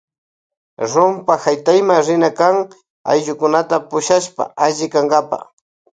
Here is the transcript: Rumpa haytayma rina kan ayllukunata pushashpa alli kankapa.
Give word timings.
Rumpa 0.91 1.33
haytayma 1.43 1.95
rina 2.07 2.29
kan 2.39 2.57
ayllukunata 3.11 3.75
pushashpa 3.89 4.43
alli 4.65 4.85
kankapa. 4.93 5.37